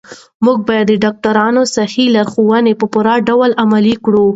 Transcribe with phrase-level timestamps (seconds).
[0.45, 4.25] موږ باید د ډاکترانو صحي لارښوونې په پوره ډول عملي کړو.